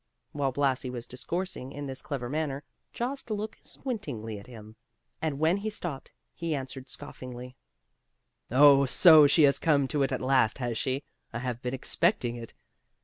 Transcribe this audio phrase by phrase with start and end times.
[0.31, 4.75] While Blasi was discoursing in this clever manner, Jost looked squintingly at him,
[5.21, 7.55] and when he stopped, he answered scoffingly,
[8.49, 11.03] "Oh, so she has come to it at last, has she?
[11.31, 12.55] I have been expecting it.